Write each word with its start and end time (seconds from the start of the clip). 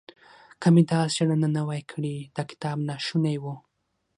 که 0.61 0.67
مې 0.73 0.83
دا 0.89 0.99
څېړنه 1.13 1.47
نه 1.55 1.61
وای 1.67 1.81
کړې 1.91 2.15
دا 2.35 2.43
کتاب 2.51 2.77
ناشونی 2.89 3.37
و. 3.39 3.45